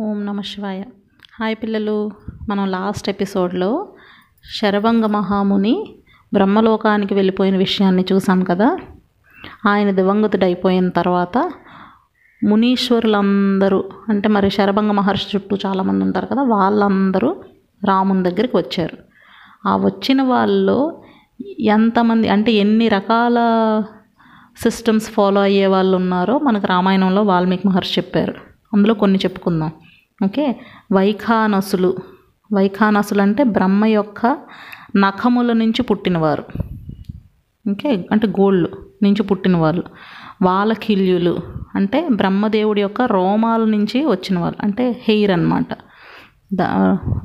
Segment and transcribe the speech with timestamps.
[0.00, 0.82] ఓం నమ శివాయ.
[1.40, 2.10] హాయ్ పిల్లలు
[2.48, 3.88] మనం లాస్ట్ ఎపిసోడ్లో
[4.60, 5.94] శరభంగ మహాముని
[6.32, 8.78] బ్రహ్మలోకానికి వెళ్ళిపోయిన విషయాన్ని చూసాం కదా?
[9.66, 11.52] ఆయన దివంగతుడైపోయిన తర్వాత
[12.44, 17.36] మునీశ్వరులందరూ అంటే మరి శరభంగ మహర్షి చుట్టూ చాలామంది ఉంటారు కదా వాళ్ళందరూ
[17.84, 18.96] రాముని దగ్గరికి వచ్చారు.
[19.68, 21.00] ఆ వచ్చిన వాళ్ళలో
[21.60, 23.38] ఎంతమంది అంటే ఎన్ని రకాల
[24.56, 28.53] సిస్టమ్స్ ఫాలో అయ్యే వాళ్ళు ఉన్నారో మనకు రామాయణంలో వాల్మీకి మహర్షి చెప్పారు.
[28.74, 29.70] అందులో కొన్ని చెప్పుకుందాం.
[30.24, 30.60] ఓకే?
[30.92, 31.96] వైఖానసులు.
[32.54, 34.38] వైఖానసులు అంటే బ్రహ్మ యొక్క
[34.96, 36.44] నఖముల నుంచి పుట్టినవారు.
[37.70, 38.08] ఓకే?
[38.12, 38.68] అంటే గోళ్ళు
[39.02, 39.82] నుంచి పుట్టిన వాళ్ళు
[40.42, 41.38] వాలకిల్యులు
[41.74, 45.66] అంటే బ్రహ్మదేవుడి యొక్క రోమాల నుంచి వచ్చిన వాళ్ళు అంటే హెయిర్ అనమాట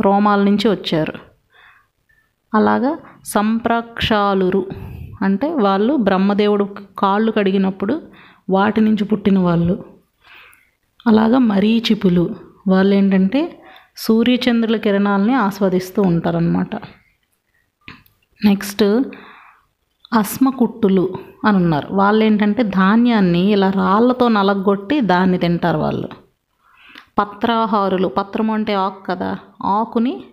[0.01, 1.13] రోమాల నుంచి వచ్చారు.
[2.53, 4.69] అలాగా సంప్రక్షాలురు
[5.21, 8.01] అంటే వాళ్ళు బ్రహ్మదేవుడు కాళ్ళు కడిగినప్పుడు
[8.49, 9.85] వాటి నుంచి పుట్టిన వాళ్ళు
[11.07, 12.35] అలాగా మరీచిపులు
[12.67, 13.63] వాళ్ళు ఏంటంటే
[13.97, 16.75] సూర్యచంద్రుల కిరణాలని ఆస్వాదిస్తూ ఉంటారనమాట
[18.45, 18.83] నెక్స్ట్
[20.13, 21.13] అస్మకుట్టులు
[21.45, 21.87] అని ఉన్నారు.
[21.91, 26.07] వాళ్ళు ఏంటంటే ధాన్యాన్ని ఇలా రాళ్ళతో నలగొట్టి దాన్ని తింటారు వాళ్ళు.
[27.19, 30.23] పత్రాహారులు పత్రం అంటే ఆకు కదా ఆకుని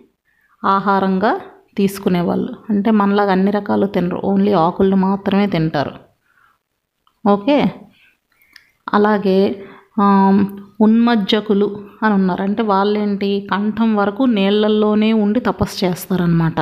[0.65, 1.41] ఆహారంగా
[1.77, 2.53] తీసుకునేవాళ్ళు.
[2.69, 5.91] అంటే మనలాగా అన్ని రకాలు తినరు ఓన్లీ ఆకులను మాత్రమే తింటారు.
[7.29, 7.71] ఓకే?
[8.93, 9.65] అలాగే
[10.81, 12.41] ఉన్మజ్జకులు అని ఉన్నారు.
[12.41, 13.47] అంటే వాళ్ళేంటి?
[13.51, 16.59] కంఠం వరకు నీళ్ళల్లోనే ఉండి తపస్సు చేస్తారనమాట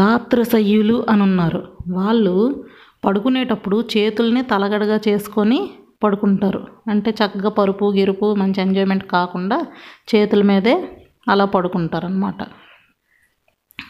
[0.00, 1.68] గాత్రసయ్యులు అని ఉన్నారు.
[1.88, 2.64] వాళ్ళు
[3.04, 5.70] పడుకునేటప్పుడు చేతుల్ని తలగడగా చేసుకొని
[6.02, 6.66] పడుకుంటారు.
[6.90, 9.66] అంటే చక్కగా పరుపు గిరుపు మంచి ఎంజాయ్మెంట్ కాకుండా
[10.14, 10.88] చేతుల మీదే
[11.28, 12.42] అలా పడుకుంటారనమాట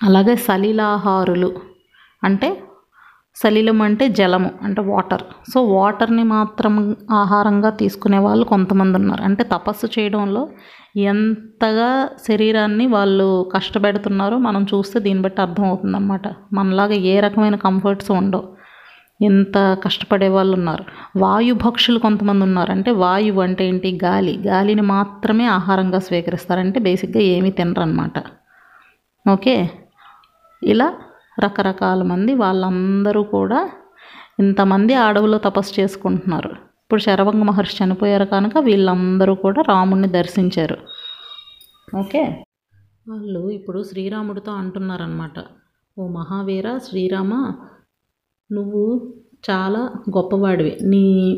[0.02, 1.60] అలాగే సలిలాహారులు.
[2.24, 2.62] అంటే
[3.42, 5.22] సలీలం అంటే జలము అంటే వాటర్
[5.54, 9.22] సో వాటర్ని మాత్రం ఆహారంగా తీసుకునే వాళ్ళు కొంతమంది ఉన్నారు.
[9.22, 10.48] అంటే తపస్సు చేయడంలో
[10.96, 16.22] ఎంతగా శరీరాన్ని వాళ్ళు కష్టపెడుతున్నారో మనం చూస్తే దీన్ని బట్టి అర్థమవుతుందన్నమాట.
[16.52, 18.48] మనలాగా ఏ రకమైన కంఫర్ట్స్ ఉండవు.
[19.22, 20.84] ఎంత కష్టపడే వాళ్ళు ఉన్నారు.
[21.18, 22.70] వాయుభక్షులు కొంతమంది ఉన్నారు.
[22.70, 23.98] అంటే వాయువు అంటే ఏంటి?
[24.04, 24.42] గాలి.
[24.46, 28.12] గాలిని మాత్రమే ఆహారంగా స్వీకరిస్తారంటే బేసిక్గా ఏమీ తినరు అనమాట
[29.32, 29.70] ఓకే
[30.62, 30.92] ఇలా
[31.40, 33.70] రకరకాల మంది వాళ్ళందరూ కూడా
[34.40, 36.48] ఇంతమంది అడవులో తపస్సు చేసుకుంటున్నారు.
[36.48, 40.76] ఇప్పుడు శరభంగ మహర్షి చనిపోయారు కనుక వీళ్ళందరూ కూడా రాముడిని దర్శించారు.
[41.98, 42.44] ఓకే?
[43.08, 45.44] వాళ్ళు ఇప్పుడు శ్రీరాముడితో అంటున్నారనమాట
[45.98, 47.52] ఓ మహావీర శ్రీరామ
[48.52, 49.12] నువ్వు
[49.50, 49.78] చాలా
[50.16, 50.78] గొప్పవాడివి.
[50.82, 51.34] నీ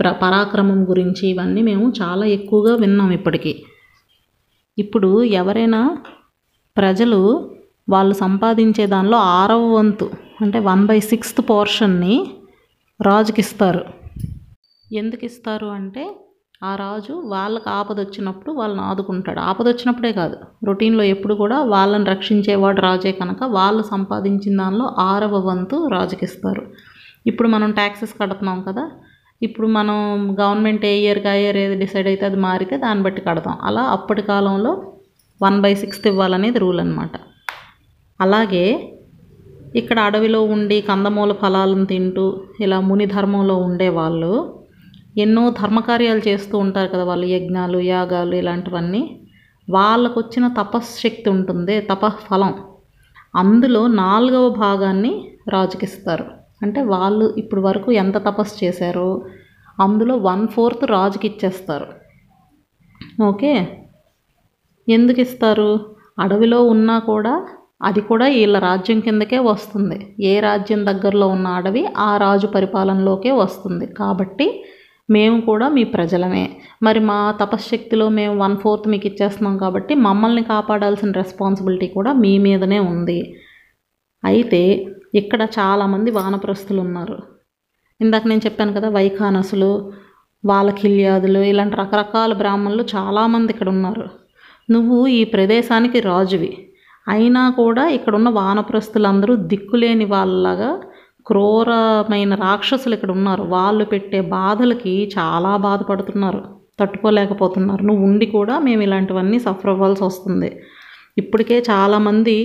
[0.00, 3.62] ప్ర పరాక్రమం గురించి ఇవన్నీ మేము చాలా ఎక్కువగా విన్నాం ఇప్పటికీ.
[4.78, 5.98] ఇప్పుడు ఎవరైనా
[6.76, 7.50] ప్రజలు
[7.88, 10.06] వాళ్ళు సంపాదించే దానిలో ఆరవ వంతు
[10.40, 12.14] అంటే వన్ బై సిక్స్త్ పోర్షన్ని
[13.00, 13.82] రాజుకి ఇస్తారు
[14.90, 16.04] ఎందుకు ఇస్తారు అంటే
[16.62, 19.40] ఆ రాజు వాళ్ళకి ఆపద వచ్చినప్పుడు వాళ్ళని ఆదుకుంటాడు.
[19.40, 20.36] ఆపద వచ్చినప్పుడే కాదు
[20.68, 26.62] రొటీన్లో ఎప్పుడు కూడా వాళ్ళని రక్షించేవాడు రాజే కనుక వాళ్ళు సంపాదించిన దానిలో ఆరవ వంతు రాజుకి ఇస్తారు
[27.26, 28.84] ఇప్పుడు మనం ట్యాక్సెస్ కడుతున్నాం కదా
[29.42, 29.96] ఇప్పుడు మనం
[30.40, 33.56] గవర్నమెంట్ ఏ ఇయర్కి ఆ ఇయర్ ఏది డిసైడ్ అయితే అది మారితే దాన్ని బట్టి కడతాం.
[33.62, 34.72] అలా అప్పటి కాలంలో
[35.40, 37.14] వన్ బై సిక్స్త్ ఇవ్వాలనేది రూల్ అనమాట
[38.22, 38.64] అలాగే
[39.76, 42.24] ఇక్కడ అడవిలో ఉండి కందమూల ఫలాలను తింటూ
[42.60, 44.32] ఇలా ముని ధర్మంలో ఉండేవాళ్ళు
[45.18, 49.02] ఎన్నో ధర్మకార్యాలు చేస్తూ ఉంటారు కదా వాళ్ళు యజ్ఞాలు యాగాలు ఇలాంటివన్నీ.
[49.68, 52.52] వాళ్ళకు వచ్చిన తపశ్శక్తి ఉంటుంది తపఫలం.
[53.36, 55.12] అందులో నాలుగవ భాగాన్ని
[55.48, 56.26] రాజుకిస్తారు.
[56.62, 59.08] అంటే వాళ్ళు ఇప్పుడు వరకు ఎంత తపస్సు చేశారో
[59.80, 61.86] అందులో వన్ ఫోర్త్ రాజుకి ఇచ్చేస్తారు
[63.22, 63.52] ఓకే?
[64.88, 65.70] ఎందుకు ఇస్తారు
[66.18, 67.34] అడవిలో ఉన్నా కూడా
[67.82, 70.16] అది కూడా వీళ్ళ రాజ్యం కిందకే వస్తుంది.
[70.20, 73.86] ఏ రాజ్యం దగ్గరలో ఉన్న అడవి ఆ రాజు పరిపాలనలోకే వస్తుంది.
[73.86, 74.46] కాబట్టి
[75.10, 76.44] మేము కూడా మీ ప్రజలమే.
[76.82, 82.78] మరి మా తపశ్శక్తిలో మేము వన్ ఫోర్త్ మీకు ఇచ్చేస్తున్నాం కాబట్టి మమ్మల్ని కాపాడాల్సిన రెస్పాన్సిబిలిటీ కూడా మీ మీదనే
[82.78, 83.36] ఉంది.
[84.24, 84.62] అయితే
[85.14, 87.16] ఇక్కడ చాలామంది వానప్రస్తులు ఉన్నారు.
[88.00, 89.92] ఇందాక నేను చెప్పాను కదా వైఖానసులు
[90.44, 94.06] వాలకిల్యాదులు ఇలాంటి రకరకాల బ్రాహ్మణులు చాలామంది ఇక్కడ ఉన్నారు.
[94.70, 96.52] నువ్వు ఈ ప్రదేశానికి రాజువి.
[97.06, 100.70] అయినా కూడా ఇక్కడున్న వానప్రస్తులందరూ దిక్కులేని వాళ్ళలాగా
[101.26, 106.40] క్రూరమైన రాక్షసులు ఇక్కడ ఉన్నారు వాళ్ళు పెట్టే బాధలకి చాలా బాధపడుతున్నారు
[106.80, 107.82] తట్టుకోలేకపోతున్నారు.
[107.84, 110.50] నువ్వు ఉండి కూడా మేము ఇలాంటివన్నీ సఫర్ అవ్వాల్సి వస్తుంది.
[111.18, 112.36] ఇప్పటికే చాలామంది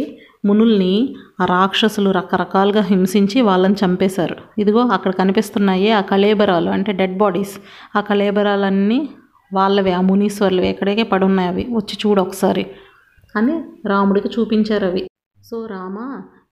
[0.46, 0.94] మునుల్ని
[1.42, 4.36] ఆ రాక్షసులు రకరకాలుగా హింసించి వాళ్ళని చంపేశారు.
[4.60, 7.56] ఇదిగో అక్కడ కనిపిస్తున్నాయి ఆ కళేబరాలు అంటే డెడ్ బాడీస్
[7.98, 9.00] ఆ కళేబరాలన్నీ
[9.54, 12.66] వాళ్ళవే ఆ మునీశ్వర్లవి ఎక్కడికే పడున్నాయి అవి వచ్చి చూడు ఒకసారి.
[13.38, 13.56] అని
[13.86, 15.04] రాముడికి చూపించారు అవి.
[15.44, 15.98] సో రామ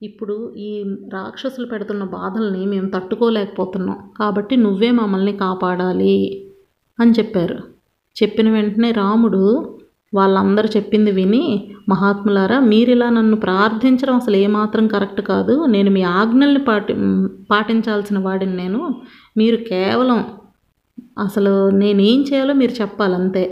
[0.04, 0.72] ఇప్పుడు ఈ
[1.14, 3.98] రాక్షసులు పెడుతున్న బాధల్ని మేము తట్టుకోలేకపోతున్నాం.
[4.20, 6.18] కాబట్టి నువ్వే మమ్మల్ని కాపాడాలి
[7.00, 7.58] అని చెప్పారు.
[8.16, 9.42] చెప్పిన వెంటనే రాముడు
[10.14, 11.44] వాళ్ళందరూ చెప్పింది విని
[11.90, 15.56] మహాత్ములారా మీరు ఇలా నన్ను ప్రార్థించడం అసలు ఏమాత్రం కరెక్ట్ కాదు.
[15.66, 16.94] నేను మీ ఆజ్ఞల్ని పాటి
[17.52, 18.82] పాటించాల్సిన వాడిని నేను.
[19.38, 20.20] మీరు కేవలం
[21.20, 23.44] అసలు నేనేం చేయాలో మీరు చెప్పాలి అంతే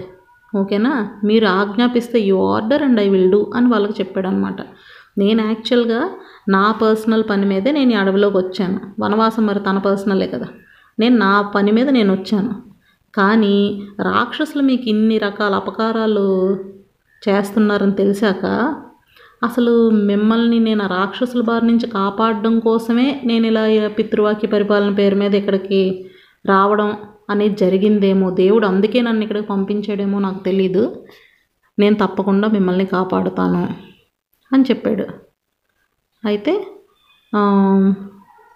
[0.55, 1.09] ఓకేనా?
[1.23, 4.61] మీరు ఆజ్ఞాపిస్తే you order and I will do అని వాళ్ళకి చెప్పాడు అనమాట
[5.17, 6.09] నేను యాక్చువల్గా
[6.49, 8.79] నా పర్సనల్ పని మీదే నేను ఈ అడవిలోకి వచ్చాను.
[8.99, 10.47] వనవాసం మరి తన పర్సనలే కదా.
[10.99, 12.53] నేను నా పని మీద నేను వచ్చాను.
[13.13, 13.55] కానీ
[13.99, 16.25] రాక్షసులు మీకు ఇన్ని రకాల అపకారాలు
[17.21, 18.45] చేస్తున్నారని తెలిసాక
[19.43, 25.33] అసలు మిమ్మల్ని నేను ఆ రాక్షసుల బారి నుంచి కాపాడడం కోసమే నేను ఇలా పితృవాక్య పరిపాలన పేరు మీద
[25.35, 26.05] ఇక్కడికి
[26.45, 26.97] రావడం
[27.29, 28.31] అనేది జరిగిందేమో.
[28.31, 30.83] దేవుడు అందుకే నన్ను ఇక్కడికి పంపించాడేమో నాకు తెలీదు.
[31.79, 33.63] నేను తప్పకుండా మిమ్మల్ని కాపాడుతాను
[34.51, 35.05] అని చెప్పాడు.
[36.25, 36.53] అయితే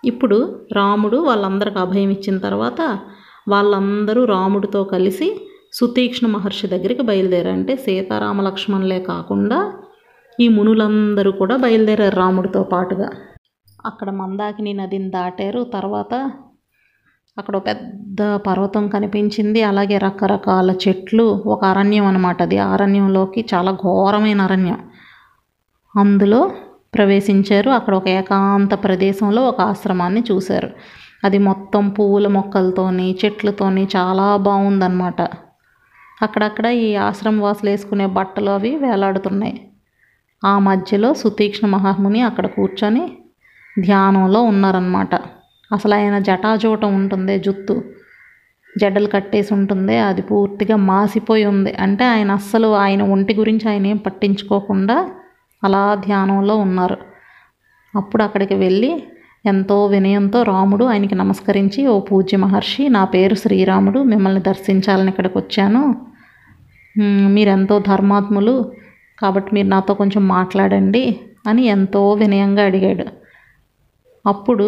[0.03, 0.37] ఇప్పుడు
[0.73, 2.81] రాముడు వాళ్ళందరికి అభయం ఇచ్చిన తర్వాత
[3.47, 5.27] వాళ్ళందరూ రాముడితో కలిసి
[5.73, 9.59] సుతీక్ష్ణ మహర్షి దగ్గరికి బయలుదేరారంటే సీతారామ లక్ష్మణులే కాకుండా
[10.39, 13.09] ఈ మునులందరూ కూడా బయలుదేరారు రాముడితో పాటుగా.
[13.85, 15.63] అక్కడ మందాకిని నదిని దాటారు.
[15.73, 16.13] తర్వాత
[17.37, 19.63] అక్కడ ఒక పెద్ద పర్వతం కనిపించింది.
[19.63, 22.57] అలాగే రకరకాల చెట్లు ఒక అరణ్యం అనమాట అది.
[22.57, 24.79] ఆ అరణ్యంలోకి చాలా ఘోరమైన అరణ్యం.
[25.99, 26.51] అందులో
[26.95, 27.69] ప్రవేశించారు.
[27.69, 30.69] అక్కడ ఒక ఏకాంత ప్రదేశంలో ఒక ఆశ్రమాన్ని చూశారు.
[31.23, 35.21] అది మొత్తం పువ్వుల మొక్కలతోని చెట్లతోని చాలా బాగుందన్నమాట.
[36.21, 39.71] అక్కడక్కడ ఈ ఆశ్రమ వాసులు వేసుకునే బట్టలు అవి వేలాడుతున్నాయి.
[40.45, 43.17] ఆ మధ్యలో సుతీక్ష్ణ మహాముని అక్కడ కూర్చొని
[43.79, 45.15] ధ్యానంలో ఉన్నారనమాట
[45.71, 47.83] అసలు ఆయన జటాజూటం ఉంటుంది జుత్తు
[48.81, 51.71] జడలు కట్టేసి ఉంటుంది అది పూర్తిగా మాసిపోయి ఉంది.
[51.73, 54.97] అంటే ఆయన అస్సలు ఆయన ఒంటి గురించి ఆయన ఏం పట్టించుకోకుండా
[55.63, 56.97] అలా ధ్యానంలో ఉన్నారు.
[57.95, 59.03] అప్పుడు అక్కడికి వెళ్ళి
[59.45, 65.83] ఎంతో వినయంతో రాముడు ఆయనకి నమస్కరించి ఓ పూజ్య మహర్షి నా పేరు శ్రీరాముడు మిమ్మల్ని దర్శించాలని ఇక్కడికి వచ్చాను.
[67.27, 68.71] మీరెంతో ధర్మాత్ములు
[69.19, 73.05] కాబట్టి మీరు నాతో కొంచెం మాట్లాడండి అని ఎంతో వినయంగా అడిగాడు.
[74.25, 74.67] అప్పుడు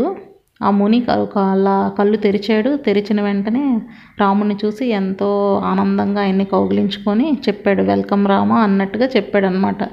[0.61, 2.77] ఆ ముని కళ్ళ కళ్ళు తెరిచాడు.
[2.77, 3.81] తెరిచిన వెంటనే
[4.19, 9.83] రాముని చూసి ఎంతో ఆనందంగా ఆయన్ని కౌగిలించుకొని చెప్పాడు వెల్కమ్ రామ అన్నట్టుగా చెప్పాడు అనమాట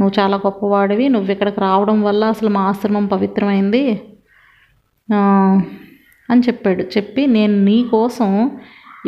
[0.00, 1.08] నువ్వు చాలా గొప్పవాడివి.
[1.08, 4.00] నువ్వు ఇక్కడికి రావడం వల్ల అసలు మా ఆశ్రమం పవిత్రమైంది.
[6.30, 6.82] అని చెప్పాడు.
[6.82, 8.50] చెప్పి నేను నీ కోసం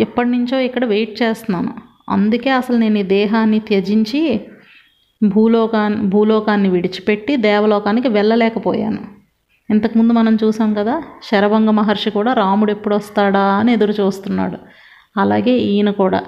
[0.00, 1.72] ఎప్పటి నుంచో ఇక్కడ వెయిట్ చేస్తున్నాను.
[2.08, 4.40] అందుకే అసలు నేను ఈ దేహాన్ని త్యజించి
[5.22, 9.17] భూలోకాన్ని భూలోకాన్ని విడిచిపెట్టి దేవలోకానికి వెళ్ళలేకపోయాను.
[9.70, 14.58] ఇంతకుముందు మనం చూసాం కదా శరభంగ మహర్షి కూడా రాముడు ఎప్పుడు వస్తాడా అని ఎదురు చూస్తున్నాడు.
[15.20, 16.22] అలాగే ఈయన కూడా.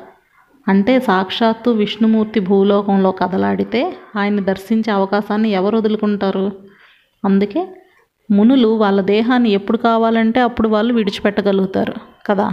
[0.69, 6.53] అంటే సాక్షాత్తు విష్ణుమూర్తి భూలోకంలో కదలాడితే ఆయన్ని దర్శించే అవకాశాన్ని ఎవరు వదులుకుంటారు?
[7.25, 7.67] అందుకే
[8.31, 11.95] మునులు వాళ్ళ దేహాన్ని ఎప్పుడు కావాలంటే అప్పుడు వాళ్ళు విడిచిపెట్టగలుగుతారు
[12.27, 12.53] కదా.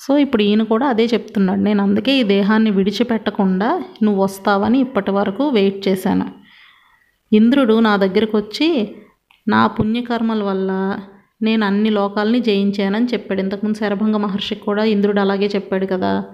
[0.00, 1.60] సో ఇప్పుడు ఈయన కూడా అదే చెప్తున్నాడు.
[1.60, 6.26] నేను అందుకే ఈ దేహాన్ని విడిచిపెట్టకుండా నువ్వు వస్తావని ఇప్పటి వరకు వెయిట్ చేశాను.
[7.32, 8.96] ఇంద్రుడు నా దగ్గరకు వచ్చి
[9.48, 10.98] నా పుణ్యకర్మల వల్ల
[11.42, 13.40] నేను అన్ని లోకాలని జయించానని చెప్పాడు.
[13.40, 16.24] ఇంతకుముందు శరభంగ మహర్షికి కూడా ఇంద్రుడు అలాగే చెప్పాడు కదా.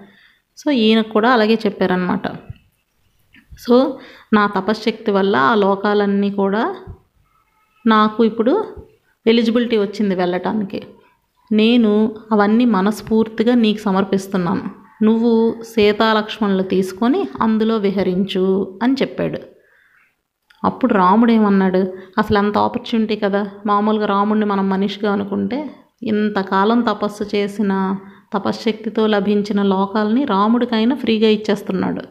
[0.59, 2.29] సో ఈయనకు కూడా అలాగే చెప్పారనమాట
[3.59, 3.99] సో
[4.33, 6.77] నా తపశ్శక్తి వల్ల ఆ లోకాలన్నీ కూడా
[7.87, 8.65] నాకు ఇప్పుడు
[9.27, 10.83] ఎలిజిబిలిటీ వచ్చింది వెళ్ళటానికి.
[11.53, 14.71] నేను అవన్నీ మనస్ఫూర్తిగా నీకు సమర్పిస్తున్నాను.
[15.03, 19.39] నువ్వు సీతాలక్ష్మణులు తీసుకొని అందులో విహరించు అని చెప్పాడు.
[20.65, 21.93] అప్పుడు రాముడు ఏమన్నాడు?
[22.19, 23.47] అసలు అంత ఆపర్చునిటీ కదా.
[23.67, 25.71] మామూలుగా రాముడిని మనం మనిషిగా అనుకుంటే
[26.03, 27.97] ఇంతకాలం తపస్సు చేసిన
[28.35, 32.03] తపశ్శక్తితో లభించిన లోకాలని రాముడికైనా ఫ్రీగా ఇచ్చేస్తున్నాడు.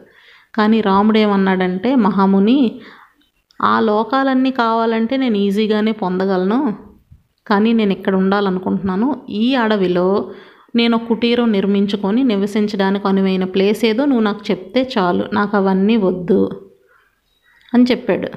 [0.54, 2.80] కానీ రాముడు ఏమన్నాడంటే మహాముని
[3.62, 6.74] ఆ లోకాలన్నీ కావాలంటే నేను ఈజీగానే పొందగలను.
[7.46, 9.20] కానీ నేను ఇక్కడ ఉండాలనుకుంటున్నాను.
[9.30, 10.30] ఈ అడవిలో
[10.76, 15.24] నేను కుటీరం నిర్మించుకొని నివసించడానికి అనువైన ప్లేస్ ఏదో నువ్వు నాకు చెప్తే చాలు.
[15.32, 16.69] నాకు అవన్నీ వద్దు.
[17.74, 18.28] అని చెప్పాడు.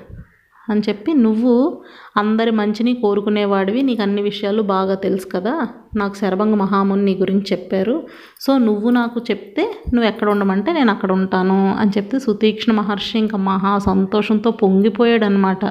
[0.69, 1.81] అని చెప్పి నువ్వు
[2.17, 8.07] అందరి మంచిని కోరుకునేవాడివి నీకు అన్ని విషయాలు బాగా తెలుసు కదా నాకు శరభంగ మహాముని నీ గురించి చెప్పారు.
[8.41, 13.37] సో నువ్వు నాకు చెప్తే నువ్వు ఎక్కడ ఉండమంటే నేను అక్కడ ఉంటాను అని చెప్తే సుతీక్ష్ణ మహర్షి ఇంకా
[13.37, 15.65] మహా సంతోషంతో పొంగిపోయాడు అనమాట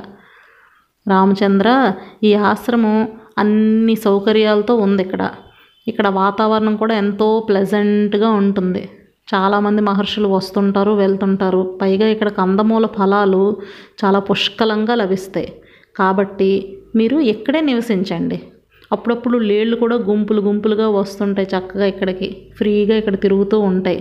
[1.08, 1.92] రామచంద్ర
[2.24, 5.30] ఈ ఆశ్రమం అన్ని సౌకర్యాలతో ఉంది ఇక్కడ.
[5.88, 8.88] ఇక్కడ వాతావరణం కూడా ఎంతో ప్లెజెంట్గా ఉంటుంది.
[9.34, 11.78] చాలామంది మహర్షులు వస్తుంటారు వెళ్తుంటారు.
[11.82, 13.56] పైగా ఇక్కడ కందమూల ఫలాలు
[14.04, 15.52] చాలా పుష్కలంగా లభిస్తాయి.
[15.96, 16.50] కాబట్టి
[16.96, 18.38] మీరు ఇక్కడే నివసించండి.
[18.92, 22.28] అప్పుడప్పుడు లేళ్ళు కూడా గుంపులు గుంపులుగా వస్తుంటాయి చక్కగా ఇక్కడికి.
[22.56, 24.00] ఫ్రీగా ఇక్కడ తిరుగుతూ ఉంటాయి.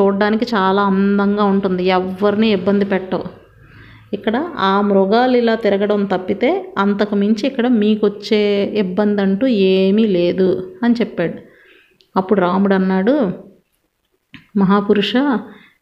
[0.00, 1.84] చూడడానికి చాలా అందంగా ఉంటుంది.
[1.88, 3.26] ఎవరిని ఇబ్బంది పెట్టవు.
[4.12, 8.40] ఇక్కడ ఆ మృగాలు ఇలా తిరగడం తప్పితే అంతకు మించి ఇక్కడ మీకు వచ్చే
[8.76, 10.48] ఇబ్బంది అంటూ ఏమీ లేదు
[10.82, 11.36] అని చెప్పాడు.
[12.16, 13.14] అప్పుడు రాముడు అన్నాడు
[14.54, 15.12] మహాపురుష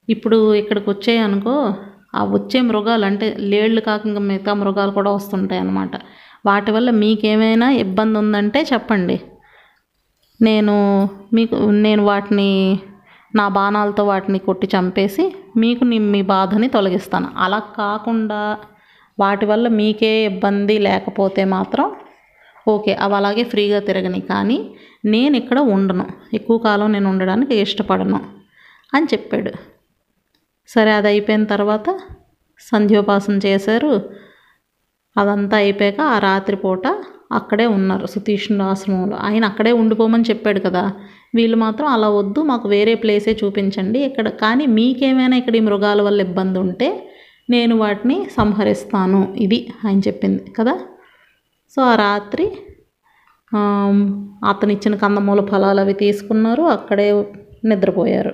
[0.08, 1.74] ఇప్పుడు ఇక్కడికి వచ్చాయనుకో
[2.14, 5.90] ఆ వచ్చే మృగాలు అంటే లేళ్ళు కాక ఇంకా మిగతా మృగాలు కూడా వస్తుంటాయి అన్నమాట.
[6.46, 9.20] వాటి వల్ల మీకేమైనా ఇబ్బంది ఉందంటే చెప్పండి.
[10.42, 10.74] నేను
[11.34, 12.78] మీకు నేను వాటిని
[13.36, 17.28] నా బాణాలతో వాటిని కొట్టి చంపేసి మీకు మీ బాధని తొలగిస్తాను.
[17.36, 18.56] అలా కాకుండా
[19.18, 21.86] వాటి వల్ల మీకే ఇబ్బంది లేకపోతే మాత్రం
[22.68, 24.20] ఓకే అవి అలాగే ఫ్రీగా తిరగని.
[24.20, 24.70] కానీ
[25.04, 26.06] నేను ఇక్కడ ఉండను.
[26.34, 28.35] ఎక్కువ కాలం నేను ఉండడానికి ఇష్టపడను.
[28.94, 29.52] అని చెప్పాడు.
[30.68, 31.88] సరే అది అయిపోయిన తర్వాత
[32.60, 33.92] సంధ్యోపాసన చేశారు.
[35.18, 36.86] అదంతా అయిపోయాక ఆ రాత్రిపూట
[37.32, 40.82] అక్కడే ఉన్నారు సుతీష్ణుడు ఆశ్రమంలో ఆయన అక్కడే ఉండిపోమని చెప్పాడు కదా.
[41.34, 43.98] వీళ్ళు మాత్రం అలా వద్దు మాకు వేరే ప్లేసే చూపించండి.
[44.08, 46.88] ఇక్కడ కానీ మీకేమైనా ఇక్కడ ఈ మృగాల వల్ల ఇబ్బంది ఉంటే
[47.50, 50.74] నేను వాటిని సంహరిస్తాను ఇది ఆయన చెప్పింది కదా.
[51.76, 52.46] సో ఆ రాత్రి
[54.50, 57.08] అతనిచ్చిన కందమూల ఫలాలు అవి తీసుకున్నారు అక్కడే
[57.64, 58.32] నిద్రపోయారు.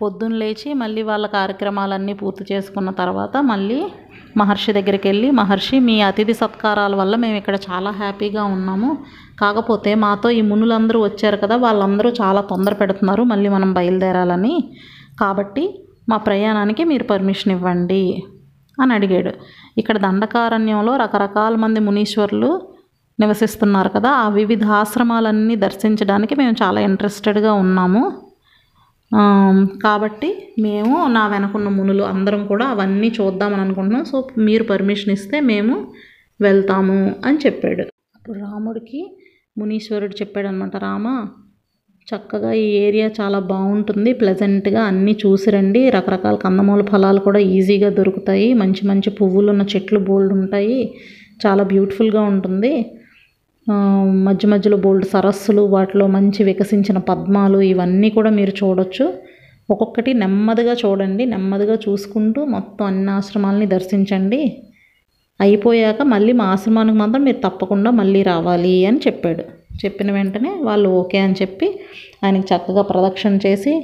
[0.00, 3.78] పొద్దున్న లేచి మళ్ళీ వాళ్ళ కార్యక్రమాలన్నీ పూర్తి చేసుకున్న తర్వాత మళ్ళీ
[4.40, 8.90] మహర్షి దగ్గరికి వెళ్ళి మహర్షి మీ అతిథి సత్కారాల వల్ల మేము ఇక్కడ చాలా హ్యాపీగా ఉన్నాము.
[9.40, 14.54] కాకపోతే మాతో ఈ మునులందరూ వచ్చారు కదా వాళ్ళందరూ చాలా తొందర పెడుతున్నారు మళ్ళీ మనం బయలుదేరాలని.
[15.20, 15.64] కాబట్టి
[16.10, 18.02] మా ప్రయాణానికి మీరు పర్మిషన్ ఇవ్వండి
[18.78, 19.32] అని అడిగాడు.
[19.78, 22.52] ఇక్కడ దండకారణ్యంలో రకరకాల మంది మునీశ్వరులు
[23.20, 28.02] నివసిస్తున్నారు కదా ఆ వివిధ ఆశ్రమాలన్నీ దర్శించడానికి మేము చాలా ఇంట్రెస్టెడ్గా ఉన్నాము.
[29.82, 30.28] కాబట్టి
[30.60, 34.04] మేము నా వెనకున్న మునులు అందరం కూడా అవన్నీ చూద్దామని అనుకుంటున్నాం.
[34.04, 35.74] సో మీరు పర్మిషన్ ఇస్తే మేము
[36.40, 37.84] వెళ్తాము అని చెప్పాడు.
[38.16, 39.00] అప్పుడు రాముడికి
[39.58, 41.06] మునీశ్వరుడు చెప్పాడు అనమాట రామ
[42.08, 48.54] చక్కగా ఈ ఏరియా చాలా బాగుంటుంది ప్లెజెంట్గా అన్నీ చూసి రండి రకరకాల కందమూల ఫలాలు కూడా ఈజీగా దొరుకుతాయి.
[48.54, 50.78] మంచి మంచి పువ్వులు ఉన్న చెట్లు బోల్డ్ ఉంటాయి.
[51.46, 52.72] చాలా బ్యూటిఫుల్గా ఉంటుంది.
[54.26, 59.06] మధ్య మధ్యలో బోల్డ్ సరస్సులు వాటిలో మంచి వికసించిన పద్మాలు ఇవన్నీ కూడా మీరు చూడొచ్చు.
[59.70, 64.40] ఒక్కొక్కటి నెమ్మదిగా చూడండి నెమ్మదిగా చూసుకుంటూ మొత్తం అన్ని ఆశ్రమాలని దర్శించండి.
[65.40, 69.44] అయిపోయాక మళ్ళీ మా ఆశ్రమానికి మాత్రం మీరు తప్పకుండా మళ్ళీ రావాలి అని చెప్పాడు.
[69.84, 71.68] చెప్పిన వెంటనే వాళ్ళు ఓకే అని చెప్పి
[72.24, 73.74] ఆయనకి చక్కగా ప్రదక్షిణ చేసి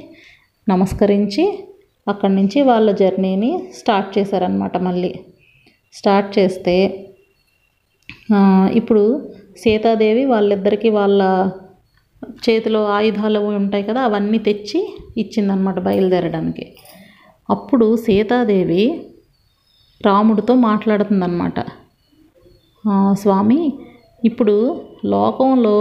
[0.67, 1.45] నమస్కరించి
[2.07, 5.13] అక్కడి నుంచి వాళ్ళ జర్నీని స్టార్ట్ చేశారనమాట మళ్ళీ.
[5.93, 6.75] స్టార్ట్ చేస్తే
[8.73, 9.03] ఇప్పుడు
[9.57, 11.21] సీతాదేవి వాళ్ళిద్దరికీ వాళ్ళ
[12.43, 14.79] చేతిలో ఆయుధాలు అవి ఉంటాయి కదా అవన్నీ తెచ్చి
[15.17, 16.65] ఇచ్చిందనమాట బయలుదేరడానికి.
[17.49, 18.83] అప్పుడు సీతాదేవి
[20.01, 21.59] రాముడితో మాట్లాడుతుందన్నమాట.
[23.13, 23.61] స్వామి
[24.25, 24.55] ఇప్పుడు
[25.05, 25.77] లోకంలో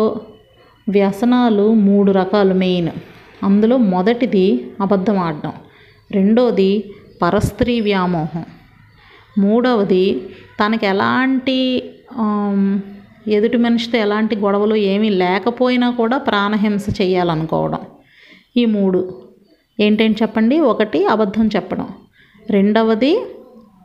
[0.89, 2.93] వ్యసనాలు మూడు రకాలు మెయిన్.
[3.43, 4.47] అందులో మొదటిది
[4.81, 5.55] అబద్ధం ఆడడం
[6.13, 6.71] రెండోది
[7.23, 8.45] పరస్త్రీ వ్యామోహం
[9.39, 10.07] మూడవది
[10.61, 11.59] తనకి ఎలాంటి
[13.29, 17.79] ఎదుటి మనిషితో ఎలాంటి గొడవలు ఏమీ లేకపోయినా కూడా ప్రాణహింస చేయాలనుకోవడం.
[18.57, 19.23] ఈ మూడు.
[19.81, 20.61] ఏంటంటే చెప్పండి?
[20.61, 21.89] ఒకటి అబద్ధం చెప్పడం.
[22.51, 23.27] రెండవది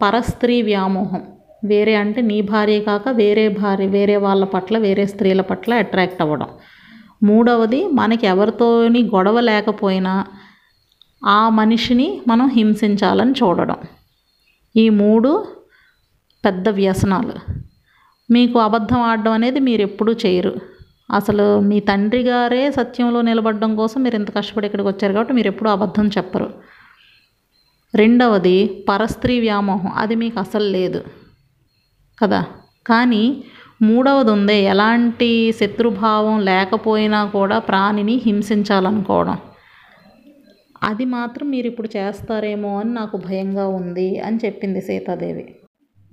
[0.02, 1.22] పరస్త్రీ వ్యామోహం.
[1.66, 6.48] వేరే అంటే నీ భార్య కాక వేరే భార్య వేరే వాళ్ళ పట్ల వేరే స్త్రీల పట్ల అట్రాక్ట్ అవ్వడం.
[7.24, 10.26] మూడవది మనకి ఎవరితోని గొడవ లేకపోయినా
[11.26, 13.76] ఆ మనిషిని మనం హింసించాలని చూడడం.
[14.76, 15.46] ఈ మూడు
[16.46, 17.69] పెద్ద వ్యసనాలు.
[18.32, 20.56] మీకు అబద్ధం ఆడడం అనేది మీరు ఎప్పుడూ చేయరు.
[21.12, 25.70] అసలు మీ తండ్రి గారే సత్యంలో నిలబడడం కోసం మీరు ఇంత కష్టపడి ఇక్కడికి వచ్చారు కాబట్టి మీరు ఎప్పుడూ
[25.70, 26.54] అబద్ధం చెప్పరు.
[27.96, 29.92] రెండవది పరస్త్రీ వ్యామోహం.
[29.96, 31.04] అది మీకు అసలు లేదు.
[32.24, 32.46] కదా?
[32.88, 33.44] కానీ
[33.82, 39.38] మూడవది ఉందే ఎలాంటి శత్రుభావం లేకపోయినా కూడా ప్రాణిని హింసించాలనుకోవడం.
[40.84, 45.56] అది మాత్రం మీరు ఇప్పుడు చేస్తారేమో అని నాకు భయంగా ఉంది అని చెప్పింది సీతాదేవి.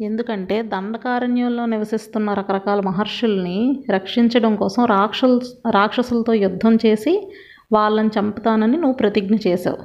[0.00, 7.32] ఎందుకంటే దండకారణ్యంలో నివసిస్తున్న రకరకాల మహర్షుల్ని రక్షించడం కోసం రాక్షసు రాక్షసులతో యుద్ధం చేసి
[7.72, 9.78] వాళ్ళని చంపుతానని నువ్వు ప్రతిజ్ఞ చేసావు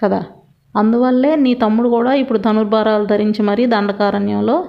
[0.00, 0.24] కదా?
[0.76, 4.68] అందువల్లే నీ తమ్ముడు కూడా ఇప్పుడు ధనుర్భారాలు ధరించి మరీ దండకారణ్యంలో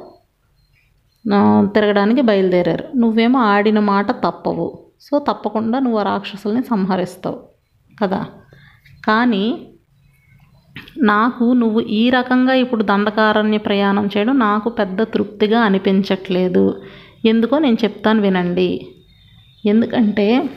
[1.62, 2.86] తిరగడానికి బయలుదేరారు.
[2.96, 4.80] నువ్వేమో ఆడిన మాట తప్పవు.
[5.02, 7.40] సో తప్పకుండా నువ్వు ఆ రాక్షసుల్ని సంహరిస్తావు
[8.04, 8.26] కదా?
[9.08, 9.69] కానీ
[11.00, 16.82] నాకు నువ్వు ఈ రకంగా ఇప్పుడు దండకారణ్య ప్రయాణం చేయడం నాకు పెద్ద తృప్తిగా అనిపించట్లేదు.
[17.26, 18.88] ఎందుకో నేను చెప్తాను వినండి.
[19.66, 20.50] ఎందుకంటే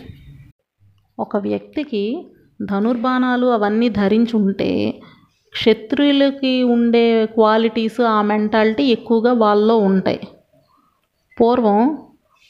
[1.19, 2.27] ఒక వ్యక్తికి
[2.63, 5.01] ధనుర్బాణాలు అవన్నీ ధరించి ఉంటే
[5.53, 10.21] క్షత్రియులకి ఉండే క్వాలిటీస్ ఆ మెంటాలిటీ ఎక్కువగా వాళ్ళలో ఉంటాయి.
[11.41, 11.99] పూర్వం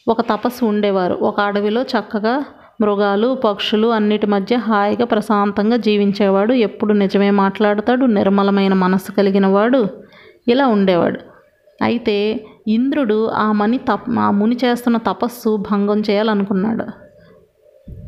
[0.09, 1.15] ఒక తపస్సు ఉండేవారు.
[1.15, 2.45] ఒక అడవిలో చక్కగా
[2.83, 6.53] మృగాలు పక్షులు అన్నిటి మధ్య హాయిగా ప్రశాంతంగా జీవించేవాడు.
[6.67, 9.83] ఎప్పుడు నిజమే మాట్లాడతాడు నిర్మలమైన మనసు కలిగిన వాడు
[10.49, 11.21] ఇలా ఉండేవాడు.
[11.83, 12.17] అయితే
[12.69, 16.87] ఇంద్రుడు ఆ మని తప్ ఆ ముని చేస్తున్న తపస్సు భంగం చేయాలనుకున్నాడు.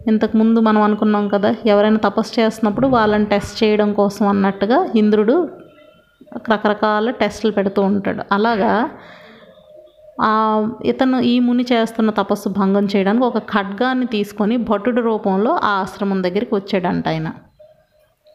[0.08, 5.36] ఇంతకుముందు మనం అనుకున్నాం కదా ఎవరైనా తపస్సు చేస్తున్నప్పుడు వాళ్ళని టెస్ట్ చేయడం కోసం అన్నట్టుగా ఇంద్రుడు
[6.52, 8.22] రకరకాల టెస్టులు పెడుతూ ఉంటాడు.
[8.32, 8.72] అలాగా
[10.84, 16.54] ఇతను ఈ ముని చేస్తున్న తపస్సు భంగం చేయడానికి ఒక ఖడ్గాన్ని తీసుకొని భటుడు రూపంలో ఆ ఆశ్రమం దగ్గరికి
[16.54, 17.32] వచ్చాడంట ఆయన.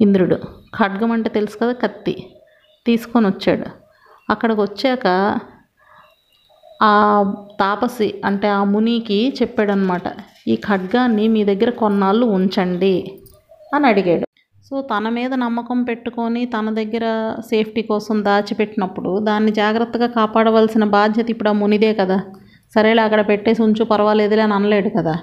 [0.02, 0.36] ఇంద్రుడు.
[0.76, 2.34] ఖడ్గం అంటే తెలుసు కదా కత్తి.
[2.86, 3.66] తీసుకొని వచ్చాడు.
[4.30, 5.38] అక్కడికి వచ్చాక
[6.82, 10.02] ఆ తాపసి అంటే ఆ మునికి చెప్పాడనమాట
[10.48, 13.22] ఈ ఖడ్గాన్ని మీ దగ్గర కొన్నాళ్ళు ఉంచండి
[13.76, 14.29] అని అడిగాడు.
[14.72, 17.06] సో తన మీద నమ్మకం పెట్టుకొని తన దగ్గర
[17.40, 22.18] సేఫ్టీ కోసం దాచిపెట్టినప్పుడు దాన్ని జాగ్రత్తగా కాపాడవలసిన బాధ్యత ఇప్పుడు ఆ మునిదే కదా.
[22.76, 25.16] సరేలే అక్కడ పెట్టేసి ఉంచు పర్వాలేదులే అని అనలేడు కదా.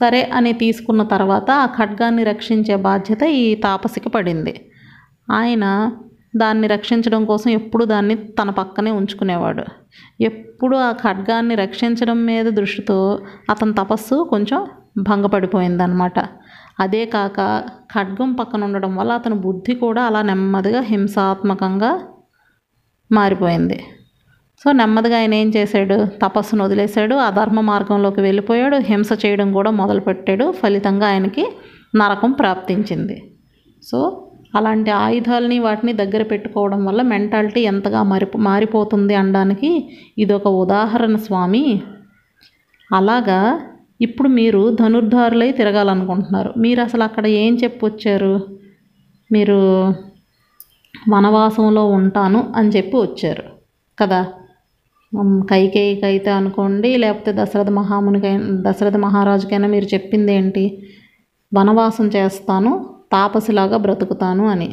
[0.00, 4.60] సరే అని తీసుకున్న తర్వాత ఆ ఖడ్గాన్ని రక్షించే బాధ్యత ఈ తాపసికి పడింది.
[5.30, 5.92] ఆయన
[6.36, 9.64] దాన్ని రక్షించడం కోసం ఎప్పుడు దాన్ని తన పక్కనే ఉంచుకునేవాడు.
[10.20, 12.98] ఎప్పుడు ఆ ఖడ్గాన్ని రక్షించడం మీద దృష్టితో
[13.50, 14.66] అతని తపస్సు కొంచెం
[14.98, 16.18] భంగపడిపోయిందనమాట
[16.80, 22.00] అదే కాక ఖడ్గం పక్కన ఉండడం వల్ల అతని బుద్ధి కూడా అలా నెమ్మదిగా హింసాత్మకంగా
[23.12, 23.84] మారిపోయింది.
[24.64, 26.06] సో నెమ్మదిగా ఆయన ఏం చేశాడు?
[26.22, 27.14] తపస్సును వదిలేశాడు.
[27.14, 28.76] అధర్మ మార్గంలోకి వెళ్ళిపోయాడు.
[28.76, 30.52] హింస చేయడం కూడా మొదలుపెట్టాడు.
[30.52, 31.52] ఫలితంగా ఆయనకి
[31.96, 33.34] నరకం ప్రాప్తించింది.
[33.82, 41.82] సో అలాంటి ఆయుధాలని వాటిని దగ్గర పెట్టుకోవడం వల్ల మెంటాలిటీ ఎంతగా మారి మారిపోతుంది అనడానికి ఇదొక ఉదాహరణ స్వామి.
[42.94, 43.60] అలాగా
[44.00, 46.52] ఇప్పుడు మీరు ధనుర్ధారులై తిరగాలనుకుంటున్నారు.
[46.58, 48.34] మీరు అసలు అక్కడ ఏం చెప్పొచ్చారు?
[49.30, 49.58] మీరు
[51.08, 53.44] వనవాసంలో ఉంటాను అని చెప్పి వచ్చారు.
[53.98, 54.20] కదా?
[55.12, 60.64] ఉమ్, కైకేయికి అయితే అనుకోండి లేకపోతే దశరథ మహామునికైనా దశరథ మహారాజుకైనా మీరు చెప్పింది ఏంటి
[61.52, 62.72] వనవాసం చేస్తాను
[63.12, 64.70] తాపసిలాగా బ్రతుకుతాను అని.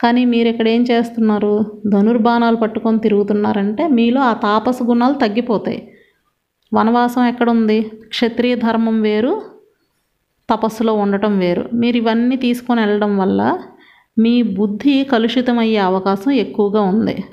[0.00, 1.54] కానీ మీరు ఇక్కడ ఏం చేస్తున్నారు?
[1.86, 5.80] ధనుర్బాణాలు పట్టుకొని తిరుగుతున్నారంటే మీలో ఆ తాపస గుణాలు తగ్గిపోతాయి.
[6.74, 7.90] వనవాసం ఎక్కడుంది?
[8.08, 9.42] క్షత్రియ ధర్మం వేరు
[10.50, 11.68] తపస్సులో ఉండటం వేరు.
[11.74, 13.58] మీరు ఇవన్నీ తీసుకొని వెళ్ళడం వల్ల
[14.18, 17.24] మీ బుద్ధి కలుషితమయ్యే అవకాశం ఎక్కువగా ఉంది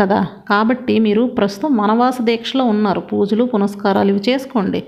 [0.00, 0.26] కదా?
[0.48, 3.00] కాబట్టి మీరు ప్రస్తుతం వనవాస దీక్షలో ఉన్నారు.
[3.00, 4.84] పూజలు పునస్కారాలు ఇవి చేసుకోండి.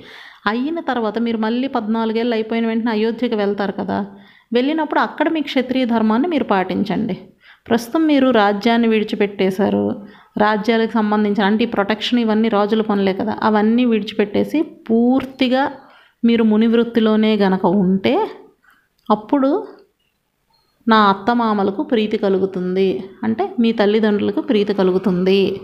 [0.47, 4.07] అయిన తర్వాత మీరు మళ్ళీ పద్నాలుగేళ్ళు అయిపోయిన వెంటనే అయోధ్యకి వెళ్తారు కదా?
[4.53, 7.19] వెళ్ళినప్పుడు అక్కడ మీ క్షత్రియ ధర్మాన్ని మీరు పాటించండి.
[7.69, 10.07] ప్రస్తుతం మీరు రాజ్యాన్ని విడిచిపెట్టేశారు.
[10.37, 15.73] రాజ్యాలకు సంబంధించిన అంటే ఈ ప్రొటెక్షన్ ఇవన్నీ రాజుల పనులే కదా అవన్నీ విడిచిపెట్టేసి పూర్తిగా
[16.25, 18.29] మీరు ముని వృత్తిలోనే గనక ఉంటే
[19.11, 19.67] అప్పుడు
[20.89, 23.05] నా అత్తమామలకు ప్రీతి కలుగుతుంది.
[23.25, 25.61] అంటే మీ తల్లిదండ్రులకు ప్రీతి కలుగుతుంది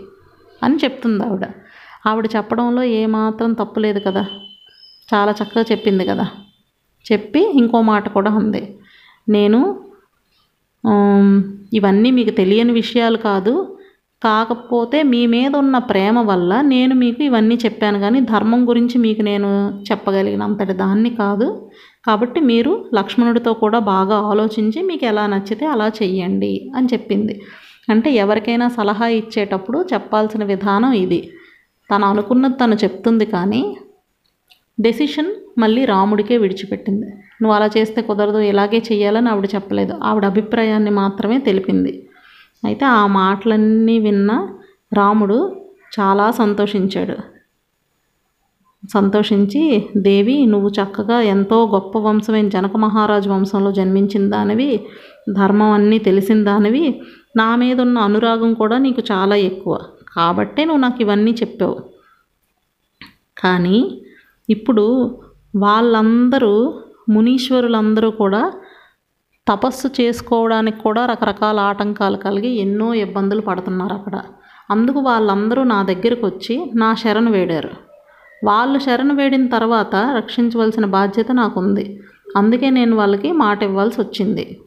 [0.63, 1.45] అని చెప్తుంది ఆవిడ.
[2.05, 4.23] ఆవిడ చెప్పడంలో ఏమాత్రం తప్పులేదు కదా.
[5.13, 6.25] చాలా చక్కగా చెప్పింది కదా.
[7.11, 8.77] చెప్పి ఇంకో మాట కూడా ఉంది.
[9.29, 9.59] నేను
[11.73, 13.72] ఇవన్నీ మీకు తెలియని విషయాలు కాదు.
[14.23, 19.49] కాకపోతే మీ మీద ఉన్న ప్రేమ వల్ల నేను మీకు ఇవన్నీ చెప్పాను కానీ ధర్మం గురించి మీకు నేను
[19.91, 21.69] చెప్పగలిగినంతటి దాన్ని కాదు.
[22.05, 27.41] కాబట్టి మీరు లక్ష్మణుడితో కూడా బాగా ఆలోచించి మీకు ఎలా నచ్చితే అలా చెయ్యండి అని చెప్పింది.
[27.89, 31.29] అంటే ఎవరికైనా సలహా ఇచ్చేటప్పుడు చెప్పాల్సిన విధానం ఇది.
[31.91, 33.75] తను అనుకున్నది తను చెప్తుంది కానీ
[34.79, 37.07] డెసిషన్ మళ్ళీ రాముడికే విడిచిపెట్టింది.
[37.41, 39.93] నువ్వు అలా చేస్తే కుదరదు ఇలాగే చెయ్యాలని ఆవిడ చెప్పలేదు.
[40.03, 42.02] ఆవిడ అభిప్రాయాన్ని మాత్రమే తెలిపింది.
[42.63, 44.31] అయితే ఆ మాటలన్నీ విన్న
[44.93, 45.37] రాముడు
[45.99, 47.15] చాలా సంతోషించాడు.
[48.93, 49.61] సంతోషించి
[49.97, 54.69] దేవి నువ్వు చక్కగా ఎంతో గొప్ప వంశమైన జనక మహారాజు వంశంలో జన్మించిన దానివి
[55.33, 56.85] ధర్మం అన్నీ తెలిసిన దానివి
[57.37, 59.73] నా మీద ఉన్న అనురాగం కూడా నీకు చాలా ఎక్కువ.
[60.17, 61.77] కాబట్టే నువ్వు నాకు ఇవన్నీ చెప్పావు.
[63.37, 63.79] కానీ
[64.49, 64.85] ఇప్పుడు
[65.55, 66.55] వాళ్ళందరూ
[67.09, 68.41] మునీశ్వరులందరూ కూడా
[69.47, 74.21] తపస్సు చేసుకోవడానికి కూడా రకరకాల ఆటంకాలు కలిగి ఎన్నో ఇబ్బందులు పడుతున్నారు అక్కడ.
[74.71, 77.69] అందుకు వాళ్ళందరూ నా దగ్గరకు వచ్చి నా శరణు వేడారు.
[78.45, 81.99] వాళ్ళు శరణు వేడిన తర్వాత రక్షించవలసిన బాధ్యత నాకుంది.
[82.37, 84.57] అందుకే నేను వాళ్ళకి మాట ఇవ్వాల్సి వచ్చింది.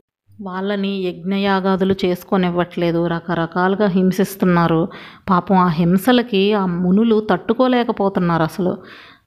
[0.40, 3.06] వాళ్ళని యజ్ఞయాగాదులు చేసుకొనివ్వట్లేదు.
[3.06, 4.88] రకరకాలుగా హింసిస్తున్నారు.
[5.30, 8.76] పాపం ఆ హింసలకి ఆ మునులు తట్టుకోలేకపోతున్నారు అసలు.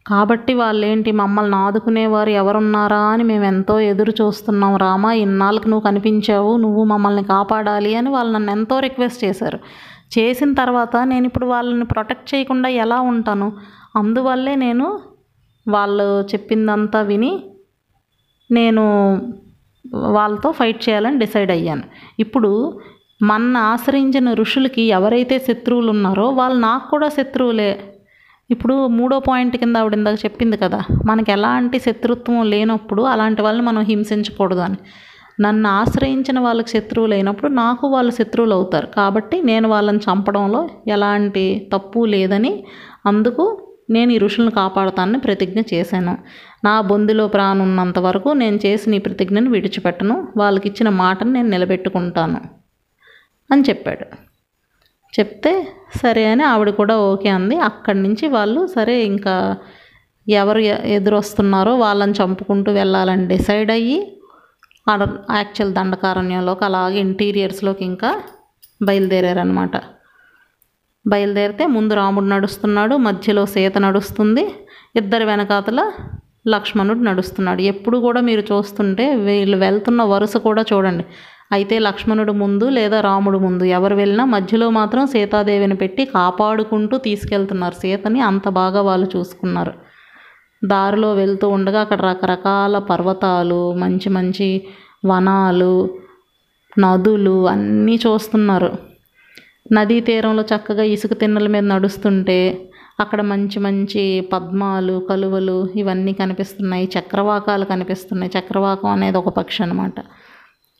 [0.06, 4.78] కాబట్టి వాళ్ళేంటి మమ్మల్ని ఆదుకునేవారు ఎవరున్నారా అని మేము ఎంతో ఎదురు చూస్తున్నాం.
[4.78, 9.60] రామా ఇన్నాళ్ళకి నువ్వు కనిపించావు నువ్వు మమ్మల్ని కాపాడాలి అని వాళ్ళు నన్ను ఎంతో రిక్వెస్ట్ చేశారు.
[10.18, 13.54] చేసిన తర్వాత నేను ఇప్పుడు వాళ్ళని ప్రొటెక్ట్ చేయకుండా ఎలా ఉంటాను?
[13.96, 15.00] అందువల్లే నేను
[15.68, 17.32] వాళ్ళు చెప్పిందంతా విని
[18.52, 18.84] నేను
[20.12, 21.84] వాళ్ళతో ఫైట్ చేయాలని డిసైడ్ అయ్యాను.
[22.20, 22.80] ఇప్పుడు
[23.22, 27.88] మన ఆశ్రయించిన ఋషులకి ఎవరైతే శత్రువులు ఉన్నారో వాళ్ళు నాకు కూడా శత్రువులే.
[28.50, 33.82] ఇప్పుడు మూడో పాయింట్ కింద ఆవిడ ఇందాక చెప్పింది కదా మనకి ఎలాంటి శత్రుత్వం లేనప్పుడు అలాంటి వాళ్ళని మనం
[33.82, 34.76] హింసించకూడదు అని.
[35.42, 38.88] నన్ను ఆశ్రయించిన వాళ్ళకి శత్రువులు అయినప్పుడు నాకు వాళ్ళు శత్రువులు అవుతారు.
[38.88, 42.64] కాబట్టి నేను వాళ్ళని చంపడంలో ఎలాంటి తప్పు లేదని
[43.06, 46.18] అందుకు నేను ఈ ఋషులను కాపాడుతానని ప్రతిజ్ఞ చేశాను.
[46.64, 50.28] నా బొందిలో ప్రాణం ఉన్నంత వరకు నేను చేసిన ఈ ప్రతిజ్ఞను విడిచిపెట్టను.
[50.38, 52.42] వాళ్ళకి ఇచ్చిన మాటను నేను నిలబెట్టుకుంటాను
[53.52, 54.29] అని చెప్పాడు.
[55.19, 55.67] చెప్తే
[56.04, 57.58] సరే అని ఆవిడ కూడా ఓకే అంది.
[57.58, 59.58] అక్కడి నుంచి వాళ్ళు సరే ఇంకా
[60.30, 64.17] ఎవరు ఎ- ఎదురొస్తున్నారో వాళ్ళని చంపుకుంటూ వెళ్ళాలని డిసైడ్ అయ్యి
[65.36, 68.22] యాక్చువల్ దండకారణ్యంలోకి అలాగే ఇంటీరియర్స్లోకి ఇంకా
[68.82, 69.72] బయలుదేరారనమాట
[71.08, 74.56] బయలుదేరితే ముందు రాముడు నడుస్తున్నాడు మధ్యలో సీత నడుస్తుంది
[74.95, 75.91] ఇద్దరు వెనకాతల
[76.48, 77.62] లక్ష్మణుడు నడుస్తున్నాడు.
[77.62, 81.06] ఎప్పుడు కూడా మీరు చూస్తుంటే వీళ్ళు వెళ్తున్న వరుస కూడా చూడండి.
[81.52, 87.74] అయితే లక్ష్మణుడు ముందు లేదా రాముడు ముందు ఎవరు వెళ్ళినా మధ్యలో మాత్రం సీతాదేవిని పెట్టి కాపాడుకుంటూ తీసుకెళ్తున్నారు.
[87.74, 89.74] సీతని అంత బాగా వాళ్ళు చూసుకున్నారు.
[90.66, 94.50] దారిలో వెళ్తూ ఉండగా అక్కడ రకరకాల పర్వతాలు మంచి మంచి
[95.06, 95.74] వనాలు
[96.80, 98.72] నదులు అన్నీ చూస్తున్నారు.
[99.72, 102.40] నదీ తీరంలో చక్కగా ఇసుక తిన్నెల మీద నడుస్తుంటే
[103.00, 106.90] అక్కడ మంచి మంచి పద్మాలు కలువలు ఇవన్నీ కనిపిస్తున్నాయి.
[107.00, 108.32] చక్రవాకాలు కనిపిస్తున్నాయి.
[108.40, 109.94] చక్రవాకం అనేది ఒక పక్షి అనమాట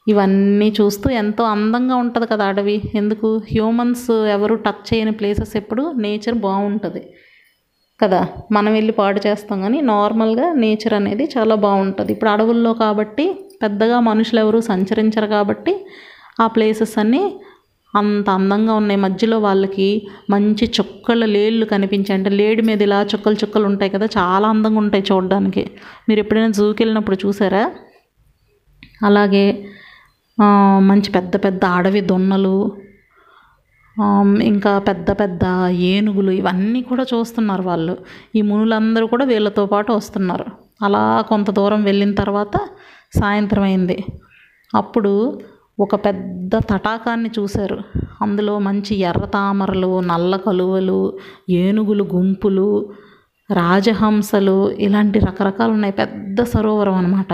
[0.10, 2.78] ఇవన్నీ చూస్తూ ఎంతో అందంగా ఉంటుంది కదా అడవి.
[2.96, 3.30] ఎందుకు?
[3.52, 7.02] హ్యూమన్స్ ఎవరు టచ్ చేయని ప్లేసెస్ ఎప్పుడు నేచర్ బాగుంటుంది
[8.00, 8.22] కదా.
[8.52, 12.12] మనం వెళ్ళి పాడు చేస్తాం కానీ నార్మల్గా నేచర్ అనేది చాలా బాగుంటుంది.
[12.12, 13.26] ఇప్పుడు అడవుల్లో కాబట్టి
[13.64, 15.74] పెద్దగా మనుషులు ఎవరు సంచరించరు కాబట్టి
[16.42, 17.24] ఆ ప్లేసెస్ అన్నీ
[17.94, 19.00] అంత అందంగా ఉన్నాయి.
[19.02, 19.88] మధ్యలో వాళ్ళకి
[20.30, 22.18] మంచి చుక్కల లేళ్ళు కనిపించాయి.
[22.18, 25.64] అంటే లేడి మీద ఇలా చుక్కలు చుక్కలు ఉంటాయి కదా చాలా అందంగా ఉంటాయి చూడడానికి.
[26.10, 27.64] మీరు ఎప్పుడైనా జూకి వెళ్ళినప్పుడు చూసారా?
[29.06, 29.46] అలాగే
[30.80, 32.72] మంచి పెద్ద పెద్ద అడవి దున్నలు
[34.44, 37.98] ఇంకా పెద్ద పెద్ద ఏనుగులు ఇవన్నీ కూడా చూస్తున్నారు వాళ్ళు.
[38.36, 40.46] ఈ మునులందరూ కూడా వీళ్ళతో పాటు వస్తున్నారు.
[40.82, 42.58] అలా కొంత దూరం వెళ్ళిన తర్వాత
[43.20, 44.06] సాయంత్రం అయింది.
[44.76, 45.42] అప్పుడు
[45.80, 47.80] ఒక పెద్ద తటాకాన్ని చూశారు.
[48.22, 51.18] అందులో మంచి ఎర్ర తామరలు నల్ల కలువలు
[51.50, 52.94] ఏనుగులు గుంపులు
[53.54, 55.94] రాజహంసలు ఇలాంటి రకరకాలు ఉన్నాయి.
[55.94, 57.34] పెద్ద సరోవరం అనమాట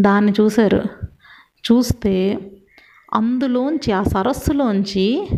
[0.00, 1.05] దాన్ని చూశారు.
[1.72, 2.38] చూస్తే
[3.14, 5.28] అందులోంచి ఆ సరస్సులోంచి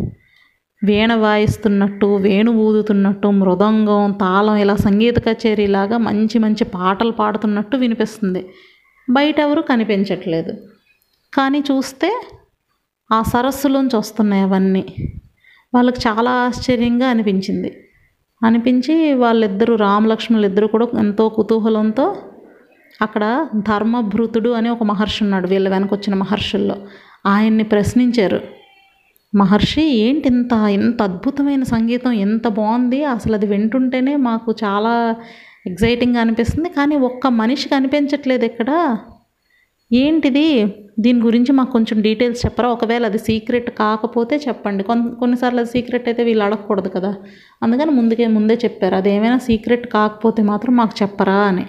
[0.85, 8.47] వీణ వాయిస్తున్నట్టు వేణు ఊదుతున్నట్టు మృదంగం తాళం ఇలా సంగీత కచేరీలాగా మంచి మంచి పాటలు పాడుతున్నట్టు వినిపిస్తుంది.
[9.11, 10.53] బయట ఎవరు కనిపించట్లేదు.
[11.35, 12.23] కానీ చూస్తే
[13.13, 14.85] ఆ సరస్సులోంచి వస్తున్నాయి అవన్నీ.
[15.75, 17.89] వాళ్ళకి చాలా ఆశ్చర్యంగా అనిపించింది.
[18.45, 22.17] అనిపించి వాళ్ళిద్దరూ రామలక్ష్మణులు ఇద్దరు కూడా ఎంతో కుతూహలంతో
[23.03, 26.77] అక్కడ ధర్మభృతుడు అని ఒక మహర్షి ఉన్నాడు వీళ్ళ వెనక వచ్చిన మహర్షుల్లో.
[27.27, 28.41] ఆయన్ని ప్రశ్నించారు
[29.35, 33.05] మహర్షి ఏంటి ఇంత ఇంత అద్భుతమైన సంగీతం ఎంత బాగుంది?
[33.05, 35.17] అసలు అది వింటుంటేనే మాకు చాలా
[35.67, 36.69] ఎగ్జైటింగ్గా అనిపిస్తుంది.
[36.69, 38.97] కానీ ఒక్క మనిషి కనిపించట్లేదు ఇక్కడ.
[39.93, 40.75] ఏంటిది?
[41.01, 42.69] దీని గురించి మాకు కొంచెం డీటెయిల్స్ చెప్పరా?
[42.69, 44.83] ఒకవేళ అది సీక్రెట్ కాకపోతే చెప్పండి.
[44.85, 47.15] కొన్ని కొన్నిసార్లు అది సీక్రెట్ అయితే వీళ్ళు అడగకూడదు కదా.
[47.63, 48.95] అందుకని ముందుకే ముందే చెప్పారు.
[48.95, 51.67] అది ఏమైనా సీక్రెట్ కాకపోతే మాత్రం మాకు చెప్పరా అని.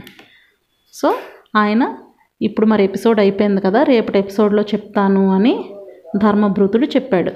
[0.94, 1.16] సో
[1.56, 1.98] ఆయన
[2.42, 5.70] ఇప్పుడు మరి ఎపిసోడ్ అయిపోయింది కదా రేపటి ఎపిసోడ్లో చెప్తాను అని
[6.18, 7.32] ధర్మభృతుడు చెప్పాడు.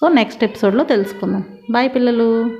[0.00, 1.44] సో నెక్స్ట్ ఎపిసోడ్లో తెలుసుకుందాం.
[1.70, 2.50] బాయ్ పిల్లలు.